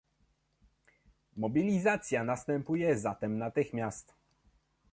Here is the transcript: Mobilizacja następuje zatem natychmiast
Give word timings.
Mobilizacja 1.37 2.23
następuje 2.23 2.99
zatem 2.99 3.37
natychmiast 3.37 4.13